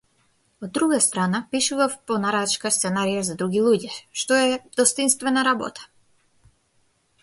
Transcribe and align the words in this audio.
Од 0.61 0.71
друга 0.73 0.99
страна, 1.07 1.41
пишував 1.51 1.93
по 2.11 2.17
нарачка 2.25 2.71
сценарија 2.79 3.21
за 3.29 3.37
други 3.43 3.63
луѓе, 3.69 3.93
што 4.23 4.43
е 4.49 4.59
достоинствена 4.81 5.49
работа. 5.53 5.91